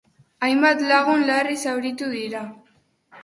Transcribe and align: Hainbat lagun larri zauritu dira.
Hainbat 0.45 0.79
lagun 0.91 1.25
larri 1.27 1.57
zauritu 1.65 2.09
dira. 2.15 2.41